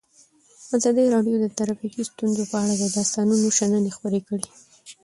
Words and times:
ازادي 0.77 1.05
راډیو 1.15 1.35
د 1.39 1.45
ټرافیکي 1.57 2.01
ستونزې 2.11 2.45
په 2.51 2.57
اړه 2.63 2.73
د 2.79 2.83
استادانو 3.03 3.47
شننې 3.57 3.91
خپرې 3.97 4.21
کړي. 4.27 4.47